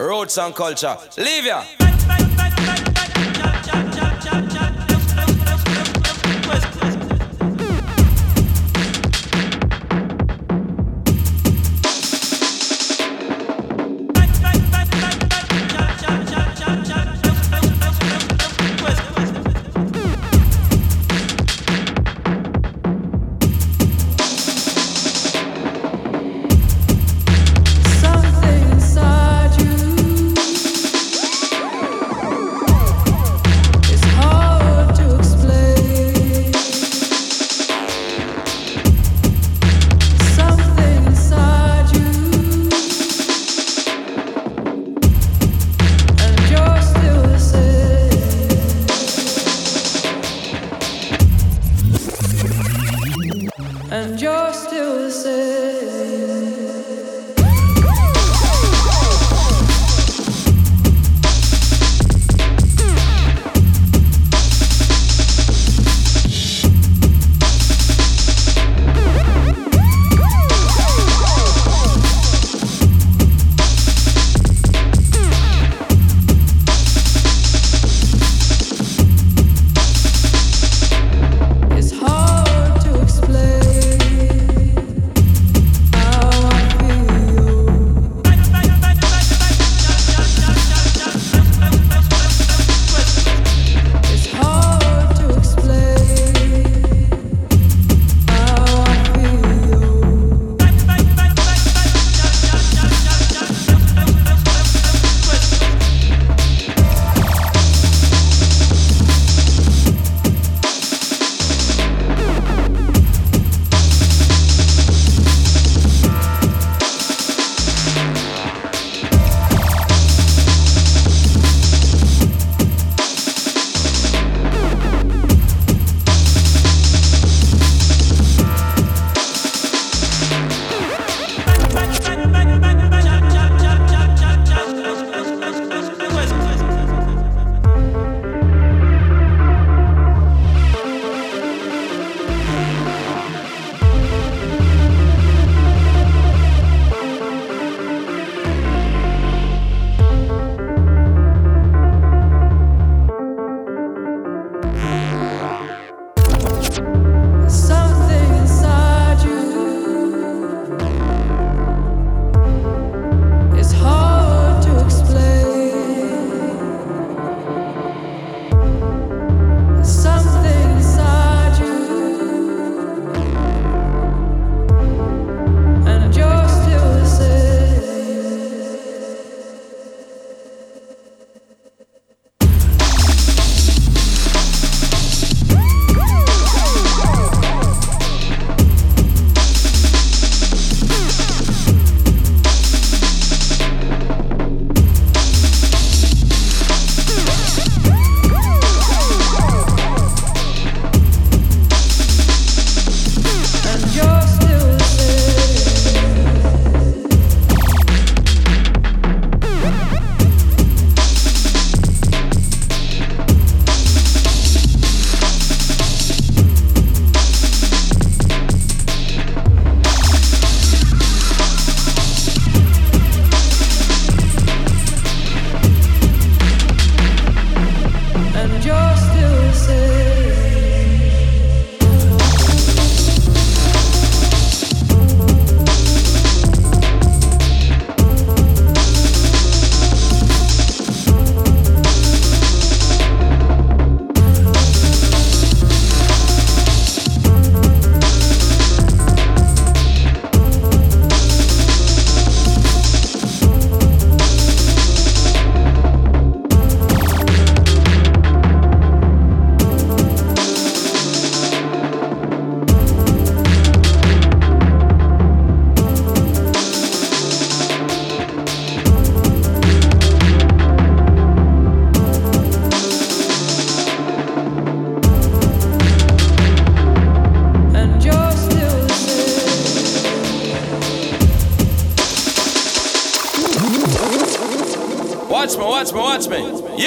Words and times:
Roots 0.00 0.38
and 0.38 0.54
culture. 0.54 0.96
Leave 1.18 1.44
ya. 1.44 2.99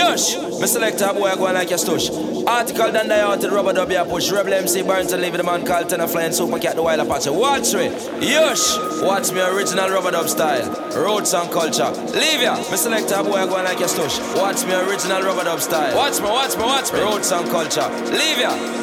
Yush! 0.03 0.59
Me 0.59 0.67
select 0.67 0.99
a 1.01 1.13
boy 1.13 1.33
going 1.35 1.53
like 1.53 1.71
a 1.71 1.75
stush. 1.75 2.11
Article 2.45 2.91
done 2.91 3.07
the 3.07 3.21
out 3.21 3.39
to 3.39 3.47
the 3.47 3.55
rubber 3.55 3.71
dub 3.71 3.89
push. 4.09 4.31
Rebel 4.31 4.53
MC 4.53 4.81
burn 4.81 5.07
to 5.07 5.17
leave 5.17 5.33
the 5.33 5.43
man 5.43 5.65
called 5.65 5.87
Tenor 5.89 6.07
Fly 6.07 6.23
and 6.23 6.35
Super 6.35 6.59
Cat 6.59 6.75
the 6.75 6.83
Wild 6.83 6.99
Apache. 6.99 7.29
Watch 7.29 7.73
me. 7.73 7.87
Yush. 8.19 9.01
Watch 9.01 9.31
me 9.31 9.39
original 9.39 9.89
rubber 9.89 10.11
dub 10.11 10.27
style. 10.27 10.67
Roots 10.93 11.33
and 11.33 11.49
culture. 11.51 11.89
Leave 12.19 12.41
ya. 12.41 12.57
Me 12.69 12.75
select 12.75 13.11
a 13.11 13.23
boy 13.23 13.45
going 13.47 13.63
like 13.63 13.79
a 13.79 13.87
stush. 13.87 14.19
Watch 14.35 14.65
me 14.65 14.73
original 14.73 15.21
rubber 15.21 15.45
dub 15.45 15.61
style. 15.61 15.95
Watch 15.95 16.19
me, 16.19 16.27
watch 16.27 16.57
me, 16.57 16.63
watch 16.63 16.91
me. 16.91 16.99
Roots 16.99 17.31
and 17.31 17.49
culture. 17.49 17.87
Leave 18.11 18.39
ya. 18.39 18.82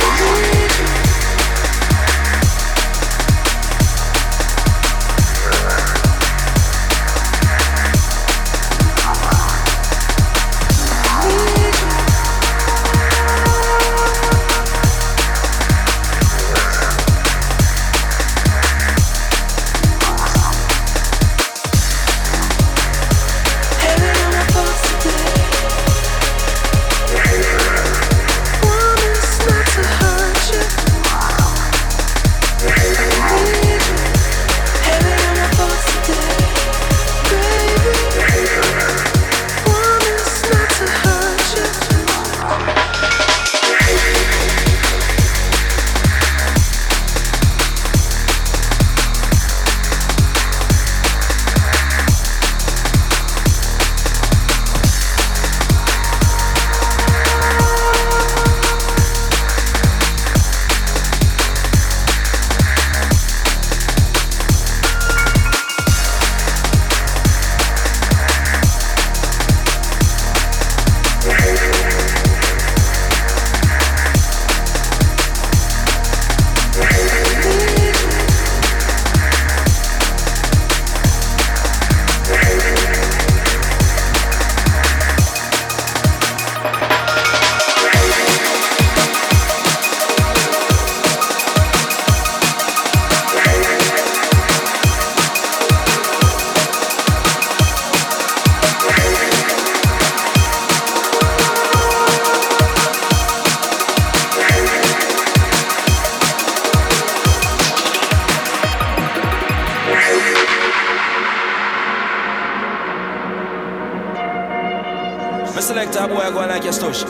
select 115.71 115.95
a 115.95 116.05
boy 116.05 116.15
I 116.17 116.29
go 116.31 116.39
like 116.39 116.65
your 116.65 116.73
stush. 116.73 117.05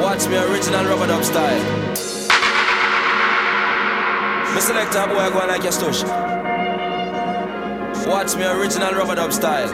Watch 0.00 0.28
me 0.28 0.36
original 0.36 0.84
rubber 0.84 1.08
dub 1.08 1.24
style. 1.24 1.62
Me 4.54 4.60
select 4.60 4.94
a 4.94 5.08
boy 5.08 5.28
go 5.30 5.44
like 5.48 5.64
your 5.64 5.72
stush. 5.72 6.04
Watch 8.06 8.36
me 8.36 8.44
original 8.44 8.92
rubber 8.92 9.16
dub 9.16 9.32
style. 9.32 9.70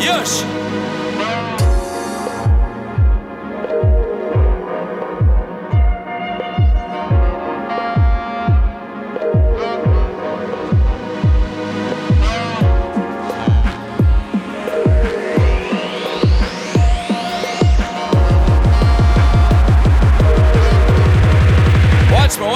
Yush! 0.00 1.01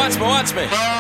Watch 0.06 0.18
me, 0.20 0.22
watch 0.22 0.54
me. 0.54 0.96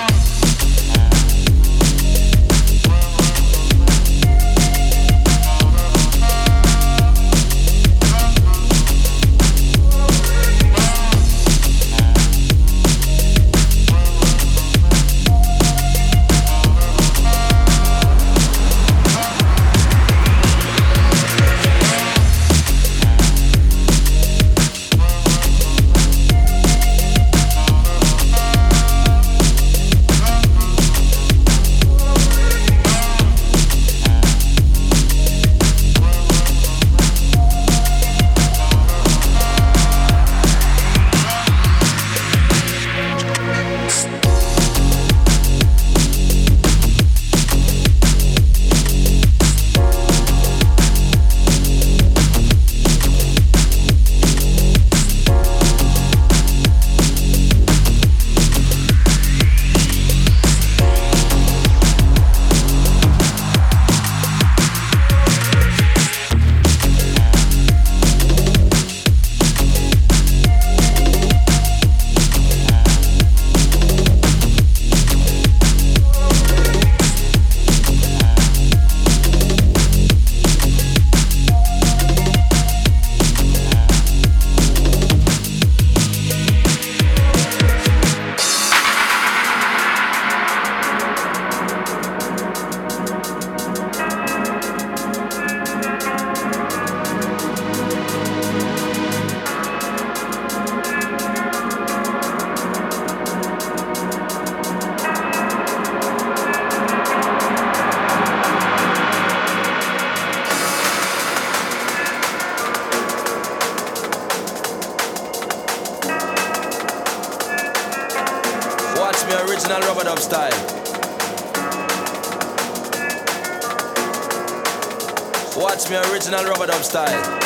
Style. 126.96 127.38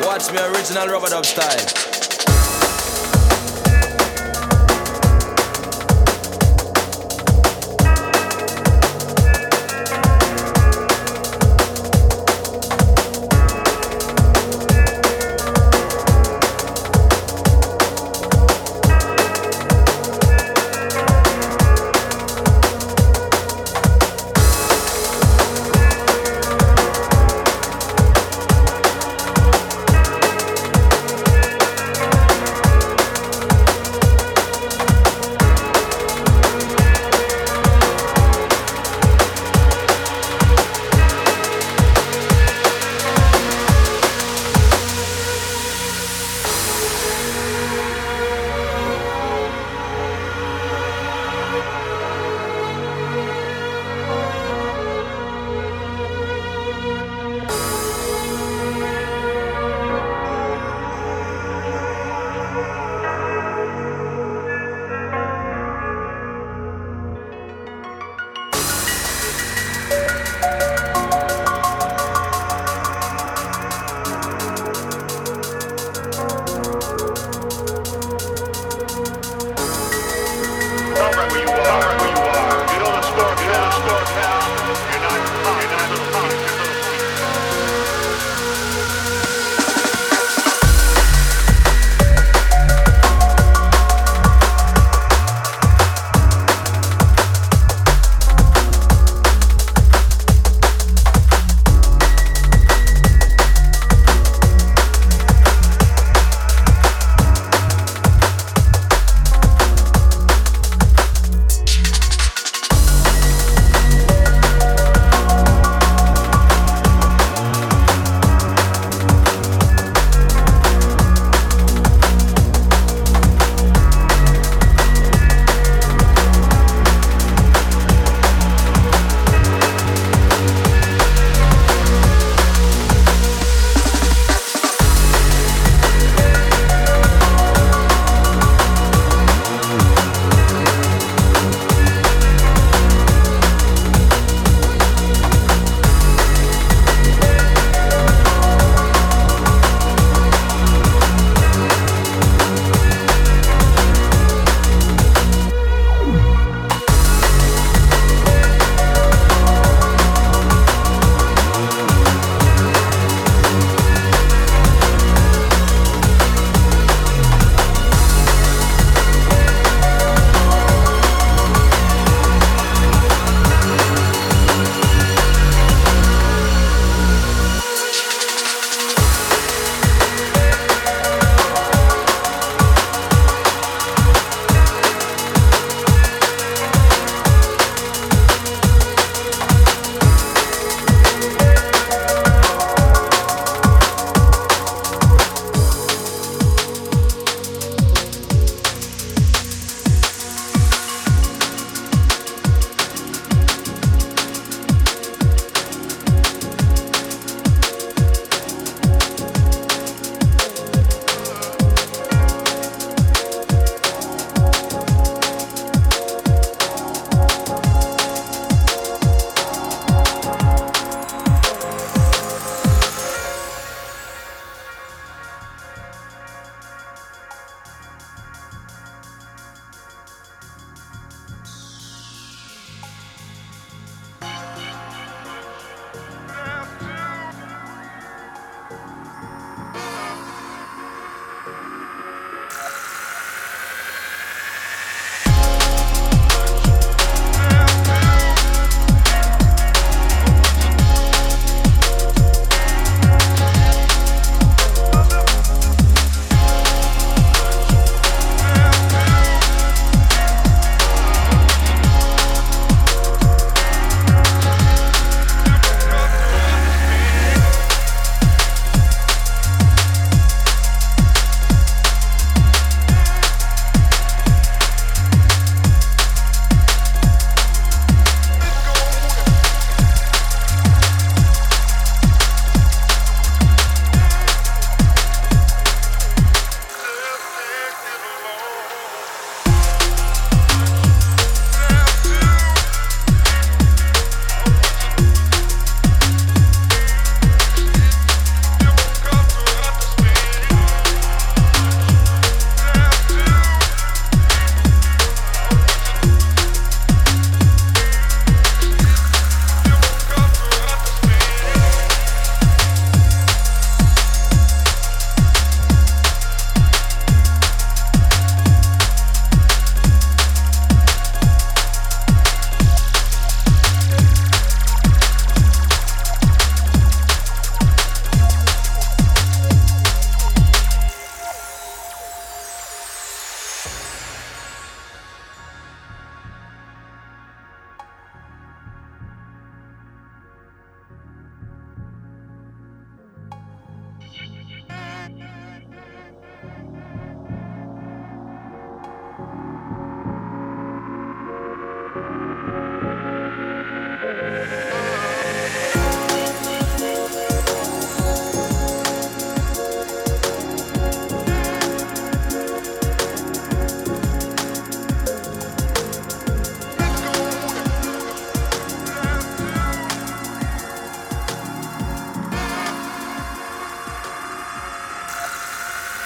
Watch 0.00 0.32
me 0.32 0.38
original 0.38 0.88
rubber 0.88 1.08
dub 1.08 1.26
style. 1.26 1.93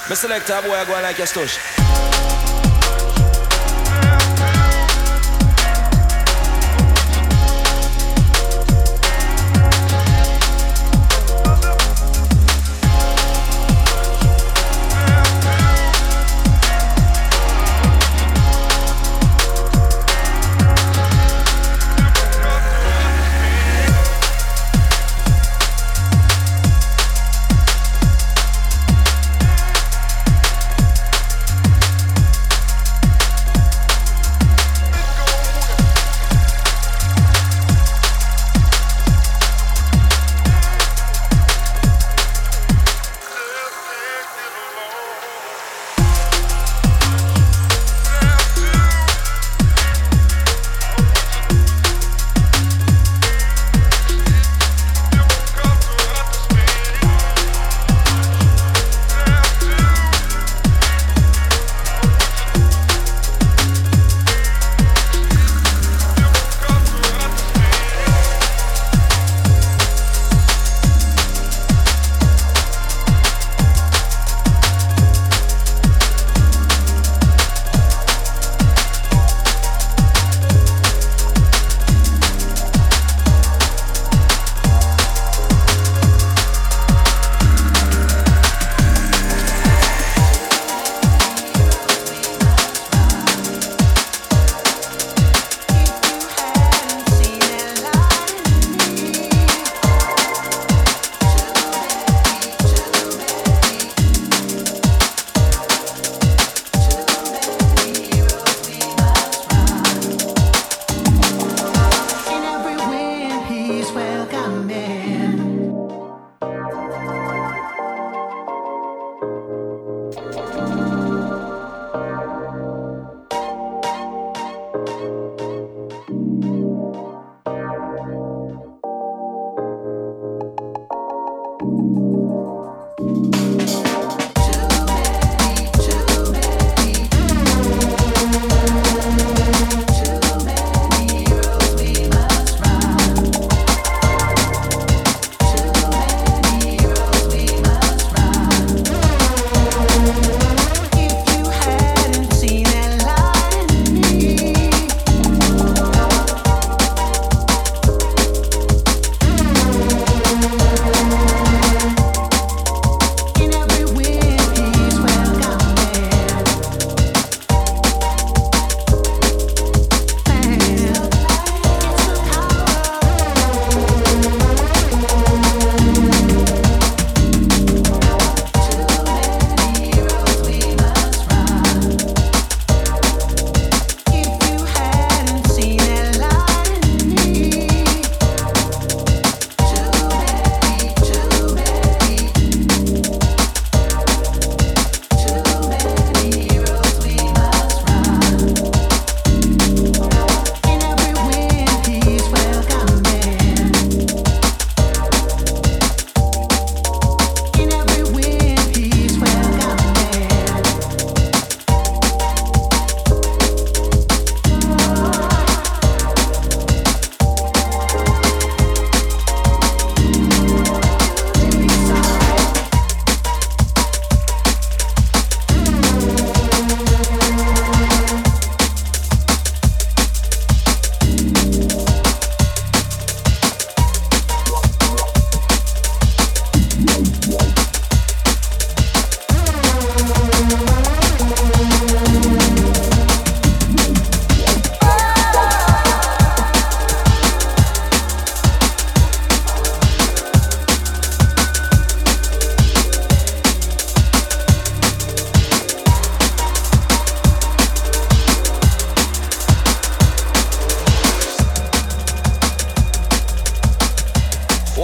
Me 0.09 0.15
select 0.15 0.49
a 0.49 0.63
boy, 0.63 0.73
I 0.73 0.87
go 0.87 0.93
like 0.93 1.19
your 1.19 1.27
stush. 1.27 1.78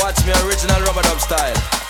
Watch 0.05 0.27
me 0.27 0.33
original 0.47 0.83
rubber 0.83 1.01
dub 1.01 1.19
style. 1.19 1.84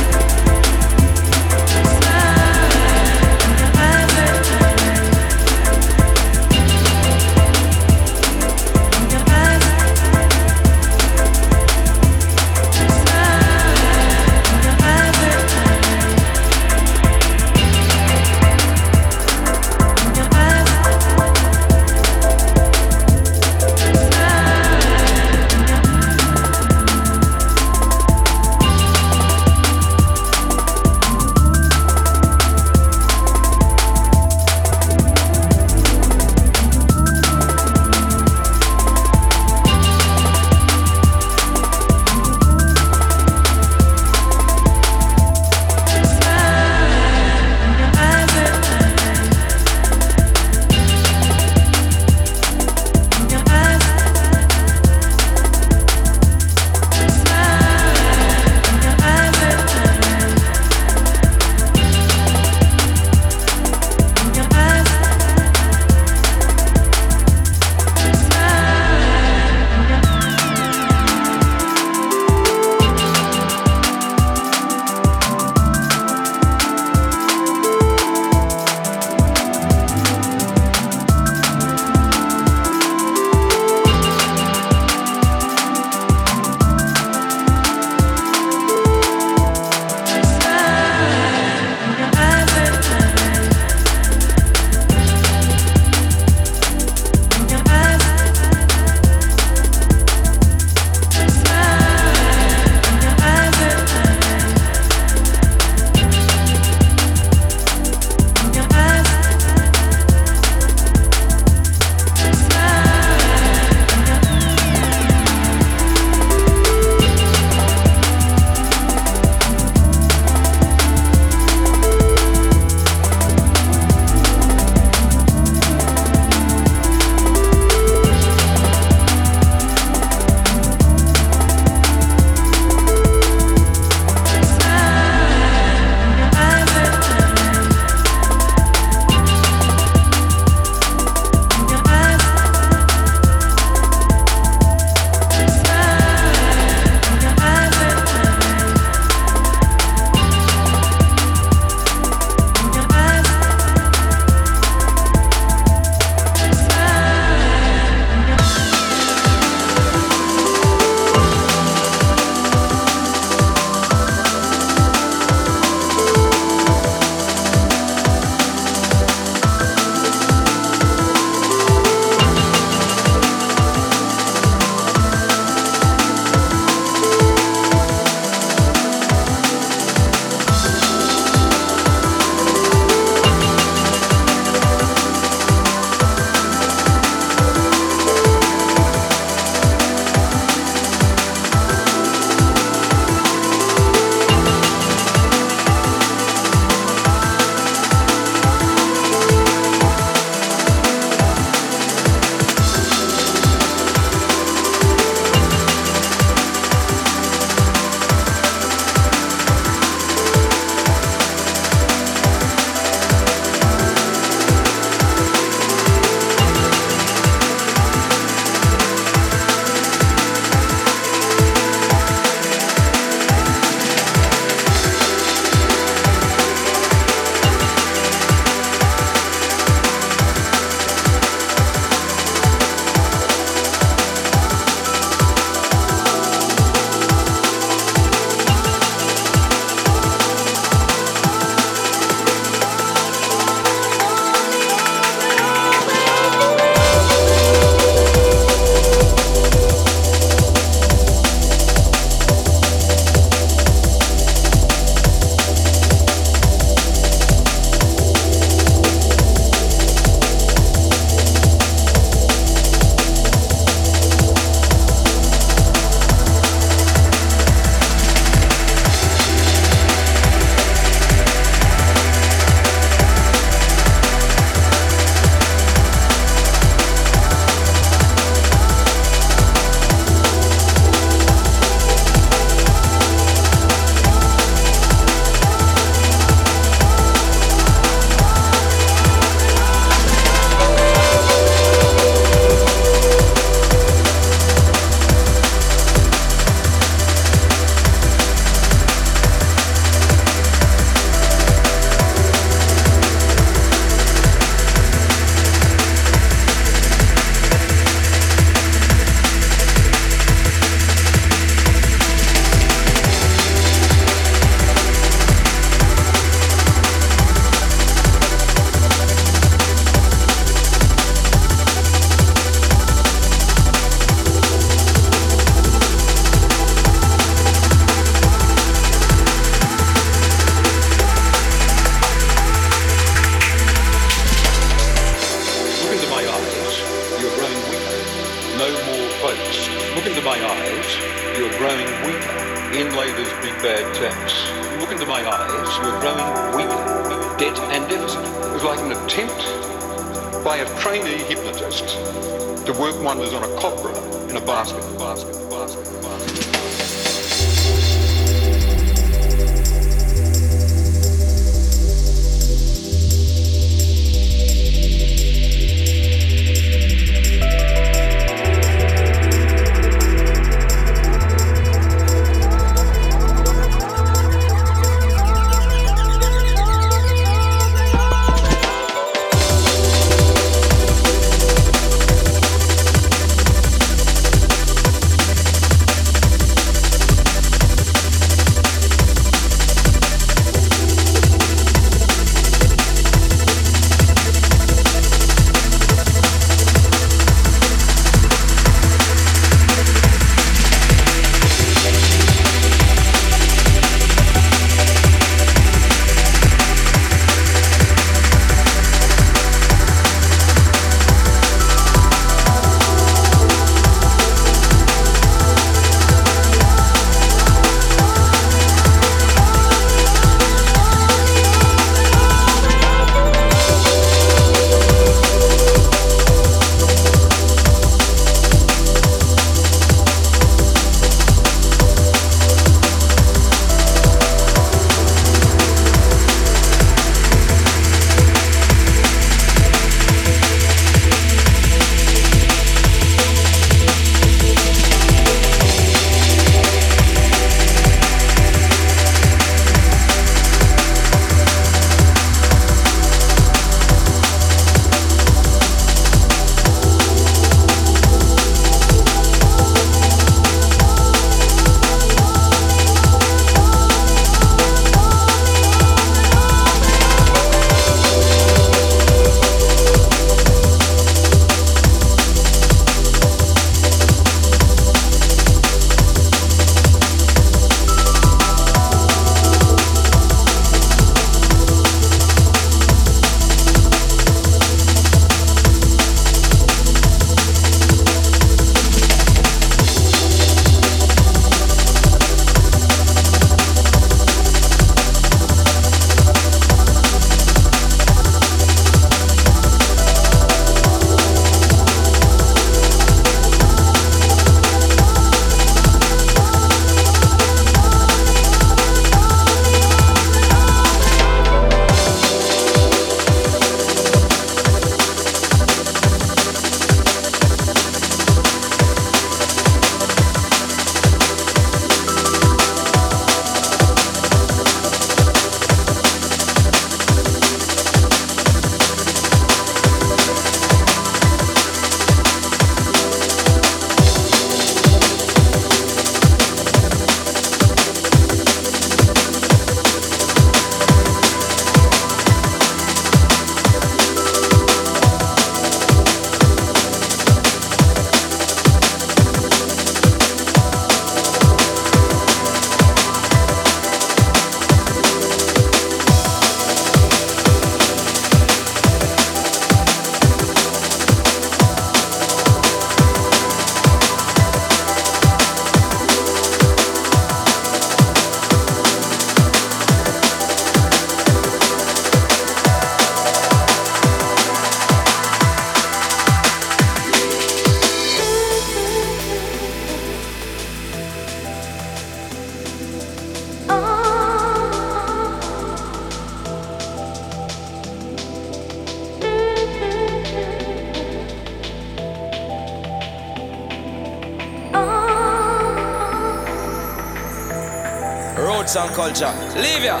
And 598.76 598.90
culture. 598.92 599.30
Leave 599.54 599.84
ya. 599.84 600.00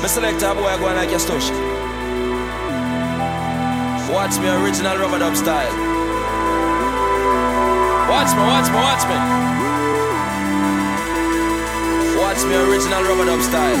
Me 0.00 0.08
select 0.08 0.40
a 0.40 0.54
boy 0.54 0.72
going 0.80 0.96
like 0.96 1.12
a 1.12 1.18
stush. 1.20 1.50
Watch 4.08 4.38
me 4.40 4.48
original 4.48 4.96
rub-a-dub 4.96 5.36
style. 5.36 5.74
Watch 8.08 8.32
me, 8.32 8.42
watch 8.48 8.68
me, 8.72 8.78
watch 8.80 9.04
me. 9.04 9.16
Watch 12.16 12.40
me 12.48 12.54
original 12.56 13.02
rub-a-dub 13.04 13.42
style. 13.42 13.80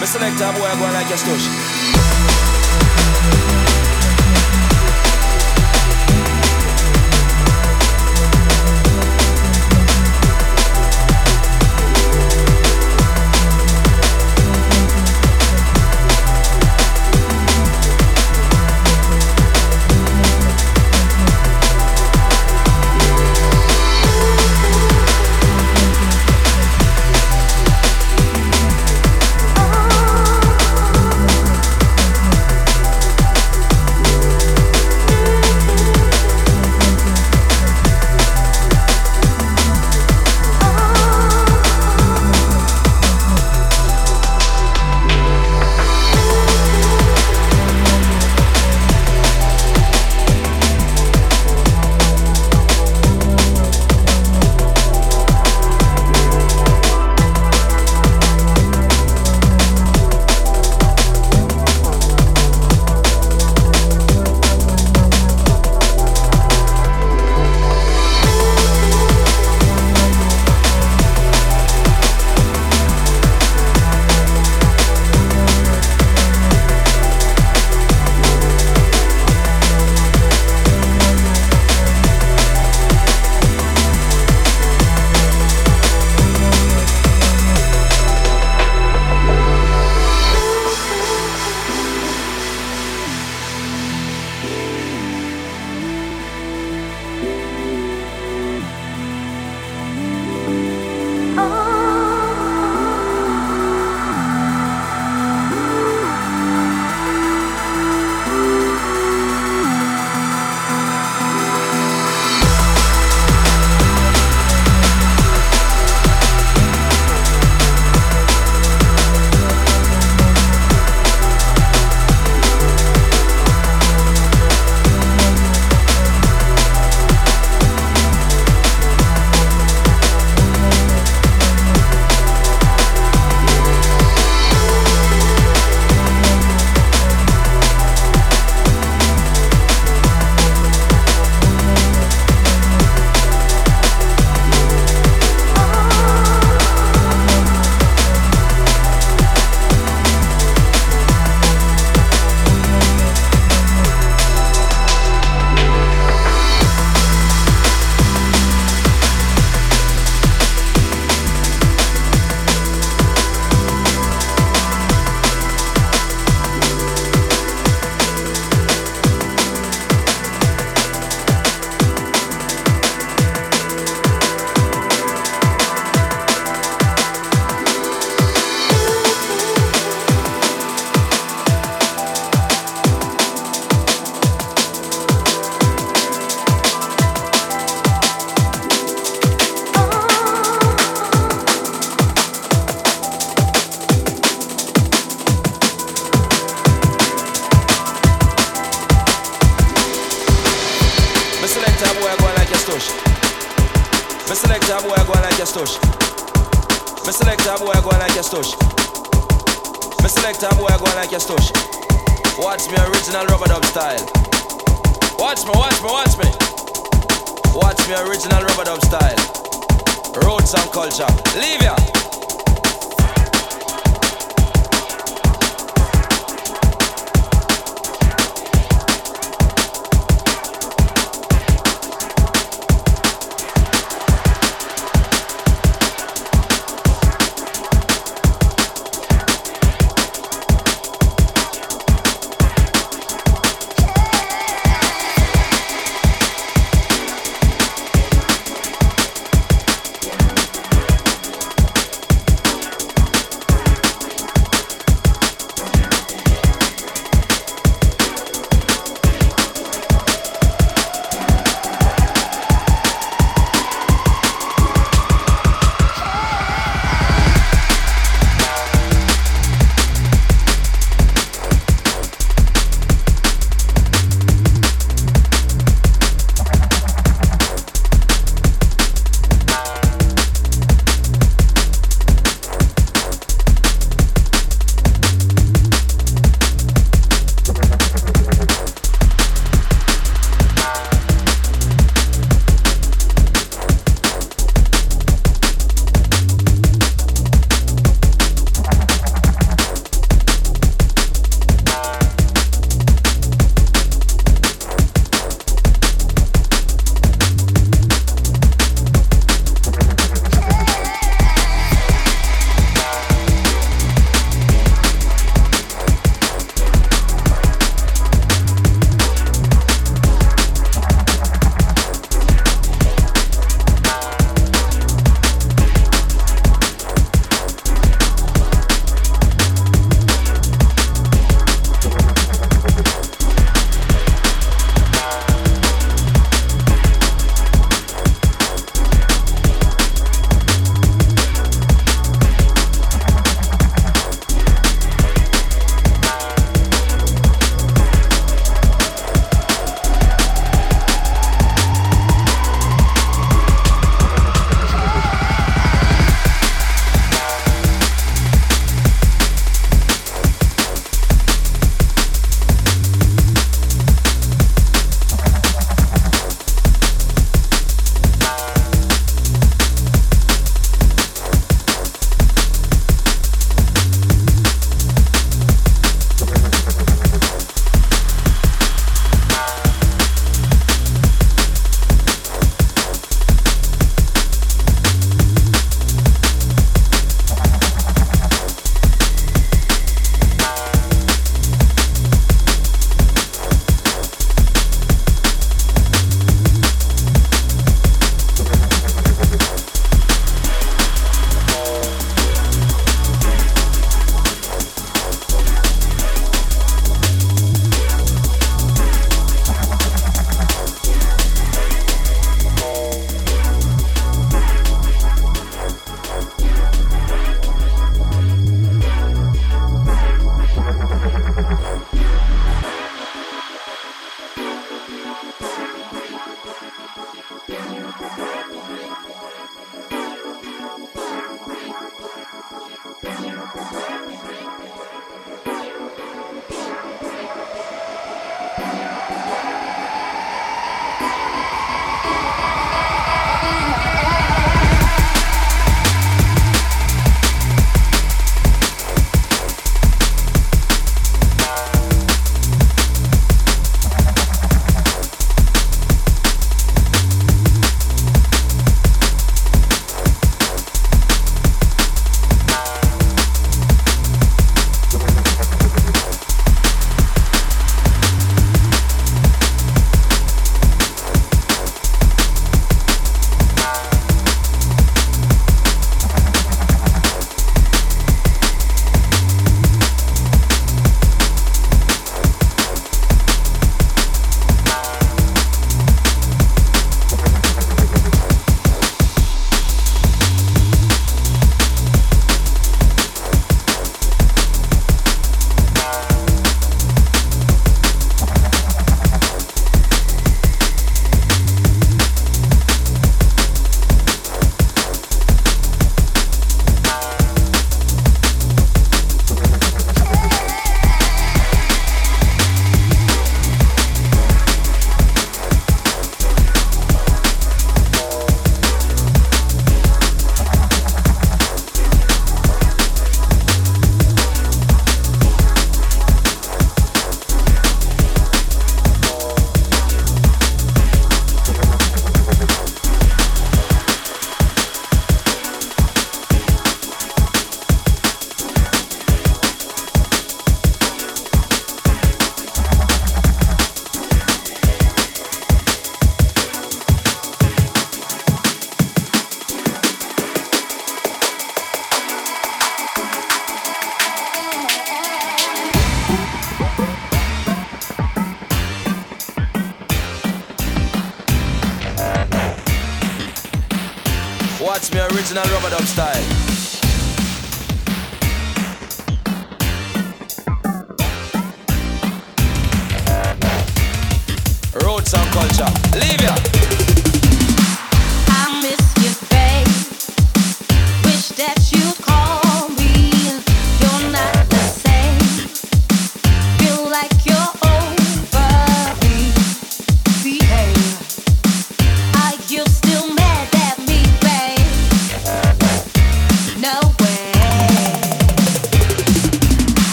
Me 0.00 0.06
select 0.06 0.40
a 0.40 0.52
boy 0.56 0.72
going 0.80 0.94
like 0.94 1.10
a 1.10 1.18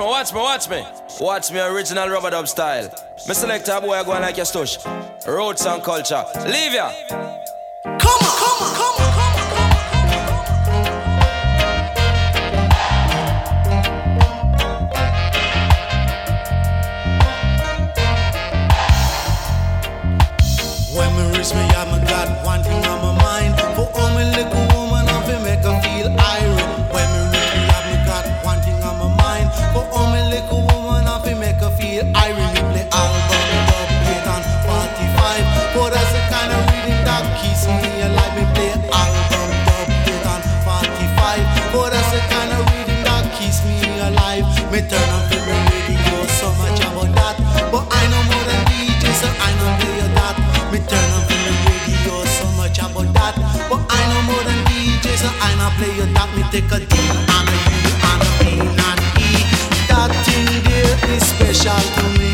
me, 0.00 0.06
watch 0.06 0.32
me, 0.32 0.40
watch 0.40 0.68
me. 0.68 0.86
Watch 1.20 1.52
me 1.52 1.60
original 1.60 2.08
rub-a-dub 2.08 2.48
style. 2.48 2.84
Me 3.28 3.34
select 3.34 3.68
a 3.68 3.80
boy 3.80 3.92
I 3.92 4.04
go 4.04 4.12
like 4.12 4.36
your 4.36 4.46
stush. 4.46 4.78
Roots 5.26 5.66
and 5.66 5.82
culture. 5.82 6.24
Leave 6.46 6.74
ya. 6.74 7.19
play 55.80 55.96
you 55.96 56.06
that 56.12 56.28
me 56.36 56.42
take 56.52 56.70
a 56.72 56.78
D 56.78 56.94
and 57.36 57.48
a 57.48 57.58
U 57.84 57.92
and 58.10 58.22
a 58.26 58.30
B 58.40 58.44
and 58.86 59.00
E. 59.24 59.32
That 59.88 60.12
thing 60.26 60.48
there 60.68 60.96
is 61.14 61.22
special 61.32 61.80
to 61.96 62.20
me. 62.20 62.29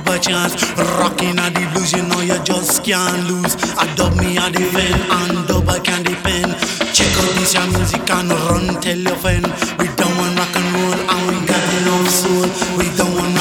up 0.00 0.08
a 0.08 0.18
chance. 0.18 0.54
Rocking 1.00 1.38
at 1.38 1.52
the 1.54 1.64
blues, 1.72 1.92
you 1.92 2.02
know 2.02 2.20
you 2.20 2.38
just 2.44 2.84
can't 2.84 3.28
lose. 3.28 3.56
I 3.76 3.86
dub 3.94 4.16
me 4.16 4.36
at 4.36 4.52
the 4.52 4.64
and 5.10 5.48
double 5.48 5.70
I 5.70 5.78
can 5.80 6.02
depend. 6.02 6.54
Check 6.94 7.12
out 7.20 7.32
this 7.36 7.54
your 7.54 7.66
music 7.68 8.08
and 8.10 8.30
run 8.30 8.80
tell 8.80 8.98
your 8.98 9.16
friend. 9.16 9.46
We 9.78 9.86
don't 9.96 10.14
want 10.16 10.38
rock 10.38 10.54
and 10.56 10.68
roll 10.74 11.00
and 11.12 11.22
we 11.28 11.36
got 11.46 11.64
no 11.86 11.96
soul. 12.08 12.46
We 12.78 12.86
don't 12.96 13.14
want 13.14 13.39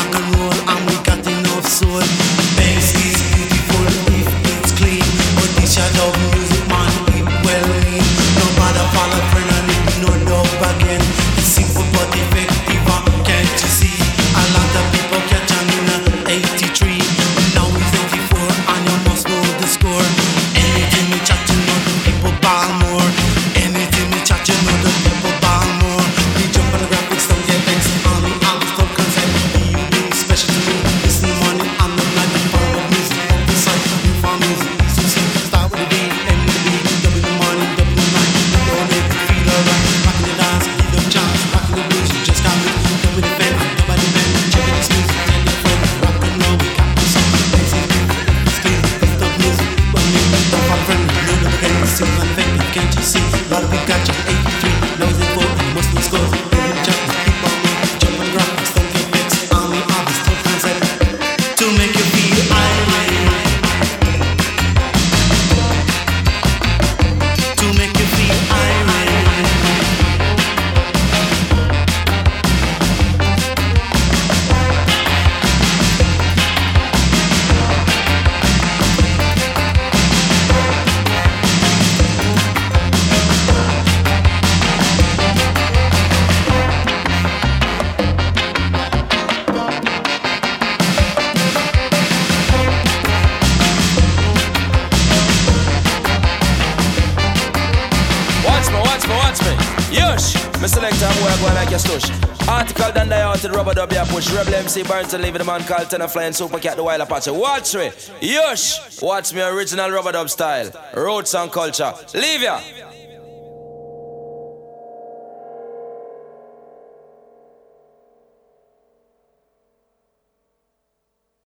To 105.00 105.16
and 105.16 105.24
leave 105.24 105.34
the 105.38 105.46
man 105.46 105.64
called 105.64 105.90
Tenor 105.90 106.10
Fly 106.10 106.26
and 106.26 106.36
Super 106.36 106.60
Cat 106.60 106.76
the 106.76 106.84
Wild 106.84 107.00
Apache. 107.00 107.32
Watch 107.32 107.74
me. 107.74 107.90
Yush. 108.20 109.02
Watch 109.02 109.34
me 109.34 109.42
original 109.42 109.90
rub-a-dub 109.90 110.30
style. 110.30 110.72
Roots 110.94 111.34
and 111.34 111.50
culture. 111.50 111.94
Leave 112.14 112.42
ya. 112.42 112.60